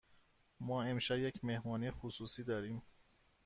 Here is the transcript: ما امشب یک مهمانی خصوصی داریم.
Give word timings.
ما 0.59 0.83
امشب 0.83 1.17
یک 1.17 1.43
مهمانی 1.43 1.91
خصوصی 1.91 2.43
داریم. 2.43 2.81